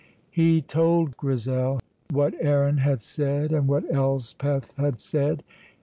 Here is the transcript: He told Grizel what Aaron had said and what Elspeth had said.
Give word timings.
He 0.31 0.63
told 0.63 1.15
Grizel 1.15 1.79
what 2.09 2.33
Aaron 2.41 2.77
had 2.79 3.03
said 3.03 3.51
and 3.51 3.67
what 3.67 3.83
Elspeth 3.93 4.75
had 4.77 4.99
said. 4.99 5.43